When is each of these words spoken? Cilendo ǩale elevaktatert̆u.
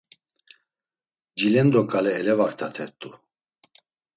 Cilendo 1.37 1.81
ǩale 1.89 2.11
elevaktatert̆u. 2.19 3.09